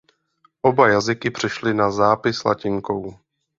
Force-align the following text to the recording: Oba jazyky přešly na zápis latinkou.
Oba 0.63 0.87
jazyky 0.89 1.31
přešly 1.31 1.73
na 1.73 1.91
zápis 1.91 2.43
latinkou. 2.43 3.19